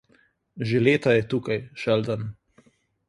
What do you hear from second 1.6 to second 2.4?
Sheldon.